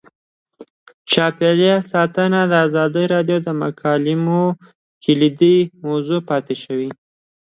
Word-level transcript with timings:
چاپیریال 1.11 1.81
ساتنه 1.93 2.39
د 2.47 2.53
ازادي 2.67 3.05
راډیو 3.13 3.37
د 3.43 3.47
مقالو 3.61 4.41
کلیدي 5.03 5.55
موضوع 5.85 6.19
پاتې 6.29 6.55
شوی. 6.63 6.89